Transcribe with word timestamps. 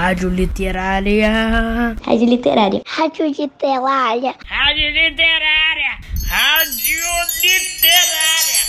Rádio 0.00 0.30
Literária. 0.30 1.94
Rádio 2.02 2.26
Literária. 2.26 2.82
Rádio 2.86 3.26
Literária. 3.26 4.34
Rádio 4.46 4.86
Literária. 4.88 5.98
Rádio 6.26 7.02
Literária. 7.42 8.60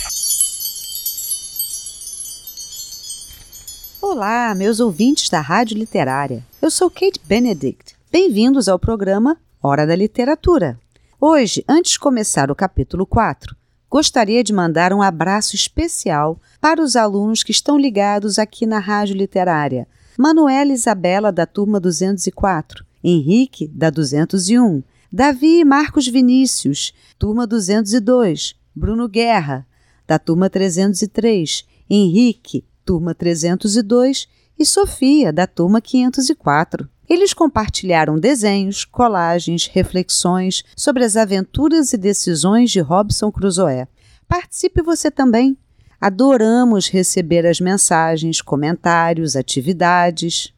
Olá, 4.02 4.54
meus 4.54 4.78
ouvintes 4.78 5.30
da 5.30 5.40
Rádio 5.40 5.78
Literária. 5.78 6.44
Eu 6.60 6.70
sou 6.70 6.90
Kate 6.90 7.18
Benedict. 7.24 7.96
Bem-vindos 8.12 8.68
ao 8.68 8.78
programa 8.78 9.38
Hora 9.62 9.86
da 9.86 9.96
Literatura. 9.96 10.78
Hoje, 11.18 11.64
antes 11.66 11.92
de 11.92 11.98
começar 11.98 12.50
o 12.50 12.54
capítulo 12.54 13.06
4, 13.06 13.56
gostaria 13.88 14.44
de 14.44 14.52
mandar 14.52 14.92
um 14.92 15.00
abraço 15.00 15.56
especial 15.56 16.38
para 16.60 16.82
os 16.82 16.94
alunos 16.94 17.42
que 17.42 17.52
estão 17.52 17.78
ligados 17.78 18.38
aqui 18.38 18.66
na 18.66 18.78
Rádio 18.78 19.16
Literária. 19.16 19.88
Manuela 20.22 20.72
Isabela, 20.72 21.32
da 21.32 21.46
turma 21.46 21.80
204, 21.80 22.86
Henrique, 23.02 23.66
da 23.66 23.90
201, 23.90 24.80
Davi 25.12 25.58
e 25.58 25.64
Marcos 25.64 26.06
Vinícius, 26.06 26.92
turma 27.18 27.44
202, 27.44 28.54
Bruno 28.72 29.08
Guerra, 29.08 29.66
da 30.06 30.20
turma 30.20 30.48
303, 30.48 31.66
Henrique, 31.90 32.64
turma 32.84 33.16
302 33.16 34.28
e 34.56 34.64
Sofia, 34.64 35.32
da 35.32 35.48
turma 35.48 35.80
504. 35.80 36.88
Eles 37.08 37.34
compartilharam 37.34 38.16
desenhos, 38.16 38.84
colagens, 38.84 39.66
reflexões 39.66 40.62
sobre 40.76 41.04
as 41.04 41.16
aventuras 41.16 41.92
e 41.92 41.98
decisões 41.98 42.70
de 42.70 42.78
Robson 42.78 43.32
Crusoe. 43.32 43.88
Participe 44.28 44.82
você 44.82 45.10
também. 45.10 45.58
Adoramos 46.02 46.88
receber 46.88 47.46
as 47.46 47.60
mensagens, 47.60 48.42
comentários, 48.42 49.36
atividades. 49.36 50.52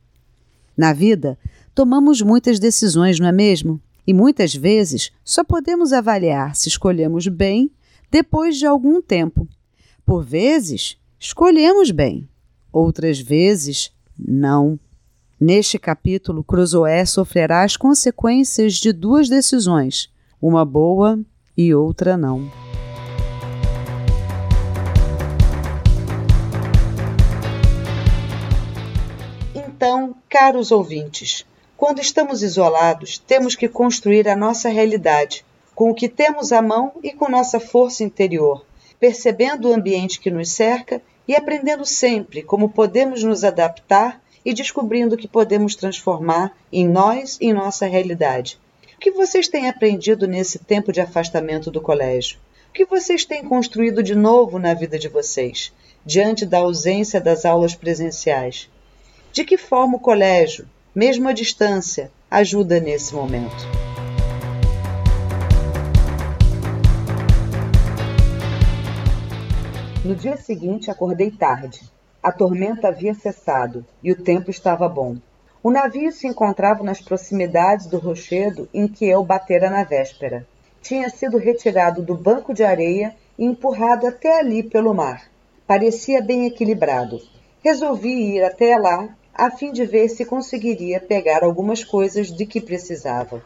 Na 0.75 0.95
vida, 0.95 1.39
tomamos 1.75 2.23
muitas 2.23 2.59
decisões, 2.59 3.21
não 3.21 3.27
é 3.27 3.33
mesmo? 3.33 3.79
E 4.07 4.15
muitas 4.15 4.55
vezes 4.55 5.13
só 5.23 5.45
podemos 5.45 5.93
avaliar 5.93 6.57
se 6.57 6.71
escolhemos 6.71 7.29
bem 7.29 7.71
depois 8.11 8.57
de 8.57 8.65
algum 8.65 9.03
tempo. 9.03 9.47
Por 10.07 10.25
vezes, 10.25 10.97
escolhemos 11.21 11.91
bem, 11.91 12.27
outras 12.73 13.21
vezes, 13.21 13.93
não. 14.19 14.81
Neste 15.39 15.79
capítulo, 15.79 16.43
Cruzoé 16.43 17.05
sofrerá 17.05 17.65
as 17.65 17.77
consequências 17.77 18.77
de 18.77 18.95
duas 18.95 19.29
decisões, 19.29 20.09
uma 20.41 20.65
boa 20.65 21.21
e 21.55 21.75
outra 21.75 22.17
não. 22.17 22.64
Caros 30.35 30.73
ouvintes, 30.73 31.47
quando 31.77 32.01
estamos 32.01 32.43
isolados, 32.43 33.19
temos 33.19 33.55
que 33.55 33.69
construir 33.69 34.29
a 34.29 34.35
nossa 34.35 34.69
realidade, 34.69 35.47
com 35.77 35.91
o 35.91 35.95
que 35.95 36.09
temos 36.09 36.51
à 36.51 36.61
mão 36.61 36.95
e 37.05 37.13
com 37.13 37.31
nossa 37.31 37.61
força 37.61 38.03
interior, 38.03 38.67
percebendo 38.99 39.69
o 39.69 39.73
ambiente 39.73 40.19
que 40.19 40.33
nos 40.33 40.51
cerca 40.51 41.01
e 41.29 41.37
aprendendo 41.37 41.87
sempre 41.87 42.43
como 42.43 42.69
podemos 42.69 43.23
nos 43.23 43.45
adaptar 43.45 44.21
e 44.45 44.53
descobrindo 44.53 45.17
que 45.17 45.29
podemos 45.29 45.77
transformar 45.77 46.53
em 46.73 46.89
nós 46.89 47.39
e 47.41 47.47
em 47.47 47.53
nossa 47.53 47.87
realidade. 47.87 48.59
O 48.97 48.99
que 48.99 49.13
vocês 49.13 49.47
têm 49.47 49.69
aprendido 49.69 50.27
nesse 50.27 50.59
tempo 50.59 50.93
de 50.93 51.01
afastamento 51.01 51.71
do 51.71 51.81
colégio? 51.81 52.41
O 52.71 52.73
que 52.73 52.85
vocês 52.85 53.25
têm 53.25 53.45
construído 53.45 54.03
de 54.03 54.17
novo 54.17 54.59
na 54.59 54.75
vida 54.75 54.99
de 54.99 55.07
vocês, 55.07 55.73
diante 56.05 56.45
da 56.45 56.59
ausência 56.59 57.21
das 57.21 57.45
aulas 57.45 57.77
presenciais? 57.77 58.69
De 59.35 59.43
que 59.43 59.59
forma 59.59 59.97
o 59.97 60.01
colégio, 60.01 60.65
mesmo 60.95 61.29
à 61.29 61.33
distância, 61.33 62.09
ajuda 62.31 62.79
nesse 62.79 63.13
momento? 63.13 63.67
No 70.05 70.15
dia 70.15 70.37
seguinte, 70.37 70.89
acordei 70.89 71.33
tarde. 71.33 71.81
A 72.23 72.31
tormenta 72.31 72.87
havia 72.87 73.13
cessado 73.13 73.85
e 74.01 74.13
o 74.13 74.23
tempo 74.23 74.53
estava 74.53 74.89
bom. 74.89 75.17
O 75.65 75.69
navio 75.73 76.13
se 76.13 76.29
encontrava 76.29 76.85
nas 76.85 77.01
proximidades 77.01 77.87
do 77.87 77.99
rochedo 77.99 78.69
em 78.73 78.87
que 78.87 79.05
eu 79.05 79.25
batera 79.25 79.69
na 79.69 79.83
véspera. 79.83 80.47
Tinha 80.81 81.11
sido 81.11 81.39
retirado 81.39 82.03
do 82.03 82.15
banco 82.15 82.55
de 82.55 82.63
areia 82.63 83.17
e 83.37 83.45
empurrado 83.45 84.07
até 84.07 84.39
ali 84.39 84.63
pelo 84.63 84.95
mar. 84.95 85.29
Parecia 85.67 86.23
bem 86.23 86.47
equilibrado. 86.47 87.21
Resolvi 87.65 88.37
ir 88.37 88.45
até 88.45 88.79
lá 88.79 89.09
a 89.35 89.51
fim 89.51 89.73
de 89.73 89.85
ver 89.85 90.09
se 90.09 90.25
conseguiria 90.25 91.01
pegar 91.01 91.43
algumas 91.43 91.83
coisas 91.83 92.31
de 92.31 92.47
que 92.47 92.61
precisava. 92.61 93.45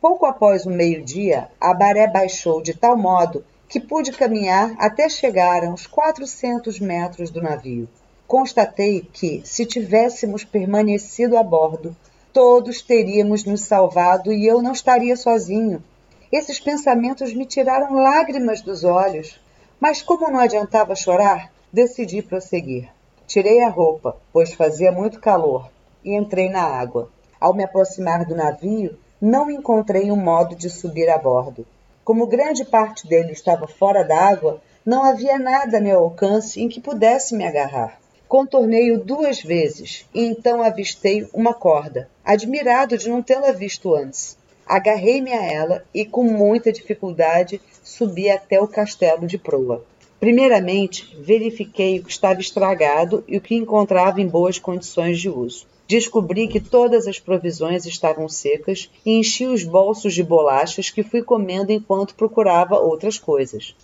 Pouco 0.00 0.26
após 0.26 0.66
o 0.66 0.70
meio-dia, 0.70 1.48
a 1.60 1.74
maré 1.74 2.06
baixou 2.06 2.62
de 2.62 2.74
tal 2.74 2.96
modo 2.96 3.44
que 3.68 3.78
pude 3.78 4.12
caminhar 4.12 4.74
até 4.78 5.08
chegar 5.08 5.64
a 5.64 5.68
uns 5.68 5.86
400 5.86 6.80
metros 6.80 7.30
do 7.30 7.42
navio 7.42 7.88
constatei 8.26 9.08
que, 9.12 9.40
se 9.44 9.64
tivéssemos 9.64 10.44
permanecido 10.44 11.36
a 11.38 11.42
bordo, 11.42 11.96
todos 12.32 12.82
teríamos 12.82 13.44
nos 13.44 13.62
salvado 13.62 14.32
e 14.32 14.46
eu 14.46 14.60
não 14.60 14.72
estaria 14.72 15.16
sozinho. 15.16 15.82
Esses 16.30 16.58
pensamentos 16.58 17.32
me 17.32 17.46
tiraram 17.46 17.94
lágrimas 17.94 18.60
dos 18.60 18.84
olhos, 18.84 19.40
mas 19.78 20.02
como 20.02 20.30
não 20.30 20.40
adiantava 20.40 20.94
chorar, 20.94 21.52
decidi 21.72 22.20
prosseguir. 22.20 22.88
Tirei 23.26 23.60
a 23.60 23.68
roupa, 23.68 24.16
pois 24.32 24.52
fazia 24.52 24.92
muito 24.92 25.20
calor, 25.20 25.68
e 26.04 26.14
entrei 26.14 26.48
na 26.48 26.62
água. 26.62 27.10
Ao 27.40 27.52
me 27.52 27.64
aproximar 27.64 28.24
do 28.24 28.36
navio, 28.36 28.96
não 29.20 29.50
encontrei 29.50 30.12
um 30.12 30.16
modo 30.16 30.54
de 30.54 30.70
subir 30.70 31.08
a 31.10 31.18
bordo. 31.18 31.66
Como 32.04 32.28
grande 32.28 32.64
parte 32.64 33.08
dele 33.08 33.32
estava 33.32 33.66
fora 33.66 34.04
d'água, 34.04 34.62
não 34.84 35.02
havia 35.02 35.38
nada 35.40 35.78
a 35.78 35.80
meu 35.80 35.98
alcance 35.98 36.62
em 36.62 36.68
que 36.68 36.80
pudesse 36.80 37.34
me 37.34 37.44
agarrar. 37.44 37.98
Contornei-o 38.28 39.04
duas 39.04 39.42
vezes 39.42 40.06
e 40.14 40.24
então 40.24 40.62
avistei 40.62 41.28
uma 41.34 41.52
corda, 41.52 42.08
admirado 42.24 42.96
de 42.96 43.08
não 43.08 43.22
tê-la 43.22 43.50
visto 43.50 43.92
antes. 43.94 44.38
Agarrei-me 44.64 45.32
a 45.32 45.44
ela 45.44 45.84
e, 45.92 46.04
com 46.04 46.22
muita 46.22 46.72
dificuldade, 46.72 47.60
subi 47.82 48.30
até 48.30 48.60
o 48.60 48.68
castelo 48.68 49.26
de 49.26 49.38
proa. 49.38 49.84
Primeiramente, 50.18 51.14
verifiquei 51.20 51.98
o 51.98 52.04
que 52.04 52.10
estava 52.10 52.40
estragado 52.40 53.22
e 53.28 53.36
o 53.36 53.40
que 53.40 53.54
encontrava 53.54 54.20
em 54.20 54.26
boas 54.26 54.58
condições 54.58 55.20
de 55.20 55.28
uso. 55.28 55.66
Descobri 55.86 56.48
que 56.48 56.58
todas 56.58 57.06
as 57.06 57.20
provisões 57.20 57.86
estavam 57.86 58.28
secas 58.28 58.90
e 59.04 59.12
enchi 59.12 59.46
os 59.46 59.62
bolsos 59.62 60.14
de 60.14 60.22
bolachas 60.22 60.90
que 60.90 61.02
fui 61.02 61.22
comendo 61.22 61.70
enquanto 61.70 62.14
procurava 62.14 62.78
outras 62.78 63.18
coisas. 63.18 63.74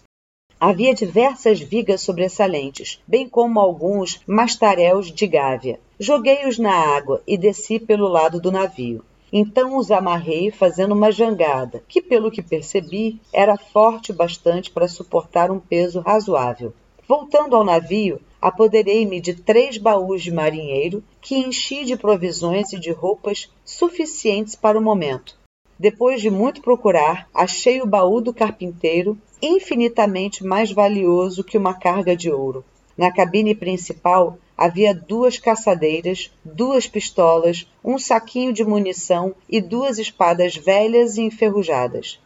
Havia 0.58 0.94
diversas 0.94 1.60
vigas 1.60 2.00
sobressalentes, 2.00 3.00
bem 3.06 3.28
como 3.28 3.60
alguns 3.60 4.20
mastaréus 4.26 5.12
de 5.12 5.26
gávea. 5.26 5.78
Joguei-os 5.98 6.58
na 6.58 6.72
água 6.72 7.22
e 7.26 7.36
desci 7.36 7.78
pelo 7.78 8.08
lado 8.08 8.40
do 8.40 8.50
navio. 8.50 9.04
Então 9.32 9.78
os 9.78 9.90
amarrei 9.90 10.50
fazendo 10.50 10.92
uma 10.92 11.10
jangada, 11.10 11.82
que, 11.88 12.02
pelo 12.02 12.30
que 12.30 12.42
percebi, 12.42 13.18
era 13.32 13.56
forte 13.56 14.12
bastante 14.12 14.70
para 14.70 14.86
suportar 14.86 15.50
um 15.50 15.58
peso 15.58 16.00
razoável. 16.00 16.74
Voltando 17.08 17.56
ao 17.56 17.64
navio, 17.64 18.20
apoderei-me 18.40 19.20
de 19.20 19.34
três 19.34 19.78
baús 19.78 20.22
de 20.22 20.30
marinheiro 20.30 21.02
que 21.20 21.36
enchi 21.36 21.84
de 21.84 21.96
provisões 21.96 22.72
e 22.72 22.78
de 22.78 22.90
roupas 22.90 23.50
suficientes 23.64 24.54
para 24.54 24.78
o 24.78 24.82
momento. 24.82 25.38
Depois 25.78 26.20
de 26.20 26.30
muito 26.30 26.60
procurar, 26.60 27.26
achei 27.32 27.80
o 27.80 27.86
baú 27.86 28.20
do 28.20 28.34
carpinteiro, 28.34 29.18
infinitamente 29.40 30.44
mais 30.44 30.70
valioso 30.70 31.42
que 31.42 31.56
uma 31.56 31.74
carga 31.74 32.14
de 32.14 32.30
ouro. 32.30 32.64
Na 32.96 33.10
cabine 33.10 33.54
principal 33.54 34.38
havia 34.56 34.94
duas 34.94 35.38
caçadeiras, 35.38 36.30
duas 36.44 36.86
pistolas, 36.86 37.66
um 37.84 37.98
saquinho 37.98 38.52
de 38.52 38.64
munição 38.64 39.34
e 39.48 39.60
duas 39.60 39.98
espadas 39.98 40.56
velhas 40.56 41.16
e 41.16 41.22
enferrujadas. 41.22 42.20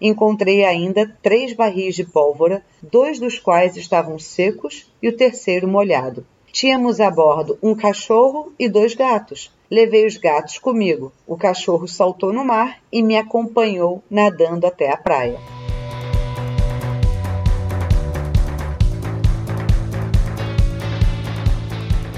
Encontrei 0.00 0.64
ainda 0.64 1.10
três 1.22 1.52
barris 1.52 1.94
de 1.94 2.04
pólvora, 2.04 2.64
dois 2.82 3.18
dos 3.18 3.38
quais 3.38 3.76
estavam 3.76 4.18
secos 4.18 4.90
e 5.02 5.08
o 5.08 5.16
terceiro 5.16 5.66
molhado. 5.66 6.26
Tínhamos 6.52 7.00
a 7.00 7.10
bordo 7.10 7.58
um 7.62 7.74
cachorro 7.74 8.52
e 8.58 8.68
dois 8.68 8.94
gatos. 8.94 9.50
Levei 9.70 10.06
os 10.06 10.16
gatos 10.16 10.58
comigo. 10.58 11.12
O 11.26 11.36
cachorro 11.36 11.86
saltou 11.86 12.32
no 12.32 12.44
mar 12.44 12.78
e 12.90 13.02
me 13.02 13.16
acompanhou 13.16 14.02
nadando 14.10 14.66
até 14.66 14.90
a 14.90 14.96
praia. 14.96 15.38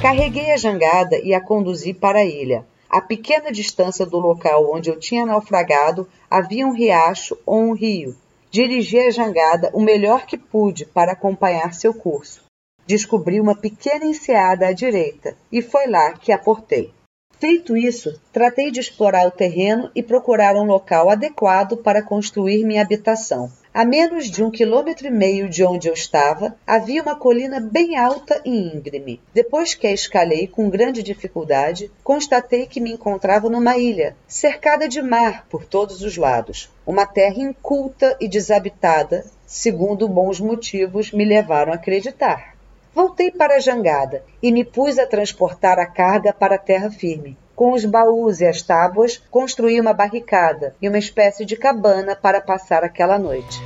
Carreguei 0.01 0.53
a 0.53 0.57
jangada 0.57 1.19
e 1.19 1.35
a 1.35 1.41
conduzi 1.41 1.93
para 1.93 2.21
a 2.21 2.25
ilha. 2.25 2.65
A 2.89 3.01
pequena 3.01 3.51
distância 3.51 4.07
do 4.07 4.17
local 4.21 4.73
onde 4.73 4.89
eu 4.89 4.97
tinha 4.97 5.27
naufragado 5.27 6.09
havia 6.31 6.65
um 6.65 6.73
riacho 6.73 7.37
ou 7.45 7.59
um 7.59 7.73
rio. 7.73 8.15
Dirigi 8.49 9.01
a 9.01 9.11
jangada 9.11 9.71
o 9.75 9.81
melhor 9.81 10.25
que 10.25 10.39
pude 10.39 10.87
para 10.87 11.13
acompanhar 11.13 11.75
seu 11.75 11.93
curso. 11.93 12.45
Descobri 12.87 13.41
uma 13.41 13.57
pequena 13.57 14.05
enseada 14.05 14.69
à 14.69 14.73
direita 14.73 15.37
e 15.51 15.61
foi 15.61 15.89
lá 15.89 16.13
que 16.13 16.31
aportei. 16.31 16.93
Feito 17.41 17.77
isso, 17.77 18.21
tratei 18.33 18.71
de 18.71 18.79
explorar 18.79 19.27
o 19.27 19.33
terreno 19.33 19.91
e 19.97 20.03
procurar 20.03 20.55
um 20.55 20.65
local 20.65 21.11
adequado 21.11 21.77
para 21.77 22.03
construir 22.03 22.65
minha 22.65 22.83
habitação. 22.83 23.51
A 23.79 23.85
menos 23.85 24.29
de 24.29 24.43
um 24.43 24.51
quilômetro 24.51 25.07
e 25.07 25.11
meio 25.13 25.49
de 25.49 25.63
onde 25.63 25.87
eu 25.87 25.95
estava, 25.95 26.57
havia 26.67 27.01
uma 27.01 27.15
colina 27.15 27.61
bem 27.61 27.97
alta 27.97 28.43
e 28.45 28.51
íngreme. 28.51 29.21
Depois 29.33 29.73
que 29.73 29.87
a 29.87 29.93
escalei 29.93 30.49
com 30.49 30.69
grande 30.69 31.01
dificuldade, 31.01 31.89
constatei 32.03 32.67
que 32.67 32.81
me 32.81 32.91
encontrava 32.91 33.49
numa 33.49 33.79
ilha, 33.79 34.17
cercada 34.27 34.89
de 34.89 35.01
mar 35.01 35.47
por 35.49 35.65
todos 35.65 36.03
os 36.03 36.17
lados. 36.17 36.69
Uma 36.85 37.07
terra 37.07 37.41
inculta 37.41 38.17
e 38.21 38.27
desabitada, 38.27 39.25
segundo 39.47 40.09
bons 40.09 40.41
motivos 40.41 41.13
me 41.13 41.25
levaram 41.25 41.71
a 41.73 41.77
acreditar. 41.77 42.57
Voltei 42.93 43.31
para 43.31 43.55
a 43.55 43.61
jangada 43.61 44.25
e 44.43 44.51
me 44.51 44.65
pus 44.65 44.99
a 44.99 45.07
transportar 45.07 45.79
a 45.79 45.87
carga 45.87 46.33
para 46.33 46.57
a 46.57 46.59
terra 46.59 46.91
firme. 46.91 47.39
Com 47.59 47.73
os 47.73 47.85
baús 47.85 48.41
e 48.41 48.47
as 48.47 48.63
tábuas, 48.63 49.21
construí 49.33 49.81
uma 49.81 49.93
barricada 49.93 50.77
e 50.81 50.89
uma 50.89 50.97
espécie 50.97 51.45
de 51.45 51.57
cabana 51.57 52.15
para 52.15 52.41
passar 52.41 52.85
aquela 52.85 53.19
noite. 53.19 53.59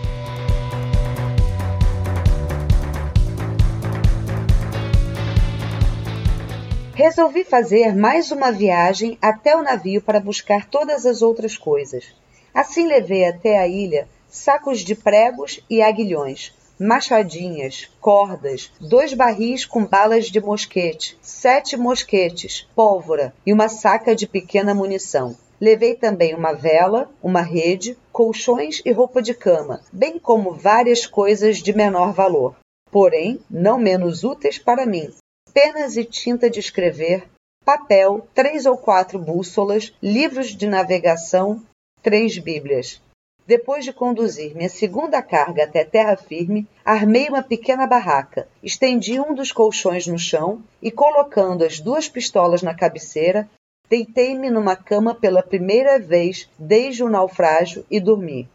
Resolvi 6.95 7.45
fazer 7.45 7.95
mais 7.95 8.31
uma 8.31 8.51
viagem 8.51 9.19
até 9.21 9.55
o 9.55 9.63
navio 9.63 10.01
para 10.01 10.19
buscar 10.19 10.65
todas 10.71 11.05
as 11.05 11.21
outras 11.21 11.59
coisas. 11.59 12.17
Assim 12.55 12.87
levei 12.87 13.29
até 13.29 13.59
a 13.59 13.69
ilha 13.69 14.09
sacos 14.27 14.81
de 14.81 14.95
pregos 14.95 15.61
e 15.69 15.83
aguilhões, 15.83 16.55
machadinhas, 16.83 17.89
cordas, 18.01 18.73
dois 18.81 19.15
barris 19.15 19.65
com 19.65 19.87
balas 19.87 20.27
de 20.27 20.41
mosquete, 20.41 21.17
sete 21.23 21.77
mosquetes, 21.77 22.69
pólvora 22.75 23.33
e 23.47 23.53
uma 23.53 23.69
saca 23.69 24.17
de 24.17 24.27
pequena 24.27 24.75
munição. 24.75 25.37
Levei 25.61 25.95
também 25.95 26.35
uma 26.35 26.53
vela, 26.53 27.09
uma 27.23 27.41
rede, 27.41 27.97
colchões 28.11 28.83
e 28.85 28.91
roupa 28.91 29.23
de 29.23 29.33
cama, 29.33 29.81
bem 29.93 30.19
como 30.19 30.53
várias 30.53 31.07
coisas 31.07 31.59
de 31.59 31.73
menor 31.73 32.13
valor, 32.13 32.57
porém 32.91 33.39
não 33.49 33.79
menos 33.79 34.25
úteis 34.25 34.59
para 34.59 34.85
mim: 34.85 35.09
penas 35.55 35.97
e 35.97 36.05
tinta 36.05 36.51
de 36.51 36.59
escrever, 36.59 37.29
papel, 37.65 38.27
três 38.35 38.67
ou 38.67 38.77
quatro 38.77 39.21
bússolas, 39.21 39.95
livros 40.03 40.49
de 40.49 40.67
navegação, 40.67 41.63
três 42.03 42.37
Bíblias. 42.39 43.01
Depois 43.47 43.85
de 43.85 43.93
conduzir 43.93 44.55
minha 44.55 44.69
segunda 44.69 45.21
carga 45.21 45.65
até 45.65 45.85
terra 45.85 46.17
firme, 46.17 46.67
armei 46.85 47.29
uma 47.29 47.43
pequena 47.43 47.87
barraca, 47.87 48.49
estendi 48.63 49.19
um 49.19 49.35
dos 49.35 49.51
colchões 49.51 50.07
no 50.07 50.19
chão 50.19 50.63
e, 50.81 50.91
colocando 50.91 51.65
as 51.65 51.81
duas 51.81 52.09
pistolas 52.09 52.63
na 52.63 52.75
cabeceira, 52.75 53.49
deitei-me 53.91 54.49
numa 54.49 54.77
cama 54.77 55.15
pela 55.15 55.43
primeira 55.43 55.99
vez 55.99 56.49
desde 56.59 57.03
o 57.03 57.11
naufrágio 57.11 57.85
e 57.91 57.99
dormi. 57.99 58.49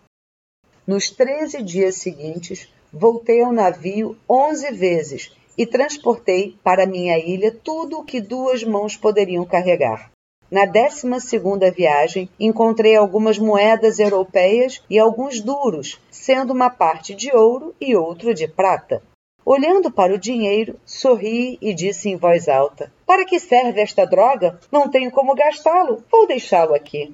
Nos 0.86 1.10
treze 1.10 1.62
dias 1.62 1.96
seguintes, 1.96 2.72
voltei 2.92 3.42
ao 3.42 3.52
navio 3.52 4.18
onze 4.28 4.72
vezes 4.72 5.36
e 5.58 5.66
transportei 5.66 6.56
para 6.64 6.86
minha 6.86 7.18
ilha 7.20 7.52
tudo 7.52 8.00
o 8.00 8.06
que 8.06 8.22
duas 8.22 8.64
mãos 8.64 8.96
poderiam 8.96 9.46
carregar. 9.46 10.12
Na 10.50 10.66
décima 10.66 11.20
segunda 11.20 11.70
viagem, 11.70 12.30
encontrei 12.40 12.96
algumas 12.96 13.38
moedas 13.38 14.00
europeias 14.00 14.82
e 14.90 14.98
alguns 14.98 15.42
duros, 15.42 16.00
sendo 16.10 16.54
uma 16.54 16.70
parte 16.70 17.14
de 17.14 17.36
ouro 17.36 17.76
e 17.82 17.96
outro 17.98 18.34
de 18.34 18.48
prata. 18.48 19.04
Olhando 19.46 19.92
para 19.92 20.14
o 20.14 20.18
dinheiro, 20.18 20.80
sorri 20.86 21.58
e 21.62 21.74
disse 21.74 22.10
em 22.10 22.16
voz 22.16 22.48
alta: 22.48 22.92
Para 23.06 23.26
que 23.26 23.40
serve 23.40 23.82
esta 23.82 24.06
droga? 24.06 24.60
Não 24.72 24.90
tenho 24.90 25.12
como 25.12 25.36
gastá-lo. 25.36 26.04
Vou 26.10 26.26
deixá-lo 26.26 26.74
aqui. 26.74 27.14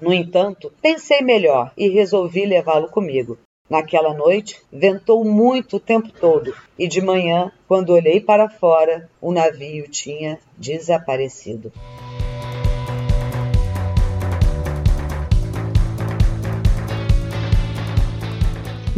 No 0.00 0.12
entanto, 0.12 0.72
pensei 0.80 1.20
melhor 1.20 1.72
e 1.76 1.88
resolvi 1.88 2.46
levá-lo 2.46 2.88
comigo. 2.88 3.38
Naquela 3.68 4.14
noite, 4.14 4.60
ventou 4.72 5.24
muito 5.24 5.76
o 5.76 5.80
tempo 5.80 6.10
todo 6.10 6.54
e 6.78 6.88
de 6.88 7.00
manhã, 7.00 7.52
quando 7.68 7.94
olhei 7.94 8.20
para 8.20 8.48
fora, 8.48 9.08
o 9.20 9.30
navio 9.32 9.88
tinha 9.88 10.38
desaparecido. 10.58 11.70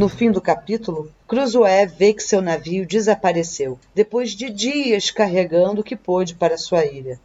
No 0.02 0.08
fim 0.08 0.32
do 0.32 0.40
capítulo, 0.40 1.12
Cruzoé 1.28 1.86
vê 1.86 2.12
que 2.12 2.24
seu 2.24 2.42
navio 2.42 2.84
desapareceu, 2.84 3.78
depois 3.94 4.32
de 4.32 4.50
dias 4.50 5.12
carregando 5.12 5.80
o 5.80 5.84
que 5.84 5.94
pôde 5.94 6.34
para 6.34 6.58
sua 6.58 6.84
ilha. 6.84 7.20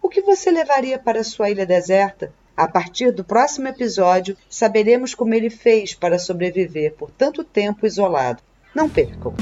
O 0.00 0.08
que 0.08 0.22
você 0.22 0.50
levaria 0.50 0.98
para 0.98 1.22
sua 1.22 1.50
ilha 1.50 1.66
deserta? 1.66 2.32
A 2.56 2.66
partir 2.66 3.12
do 3.12 3.22
próximo 3.22 3.68
episódio, 3.68 4.34
saberemos 4.48 5.14
como 5.14 5.34
ele 5.34 5.50
fez 5.50 5.92
para 5.92 6.18
sobreviver 6.18 6.94
por 6.94 7.10
tanto 7.10 7.44
tempo 7.44 7.84
isolado. 7.86 8.42
Não 8.74 8.88
percam! 8.88 9.34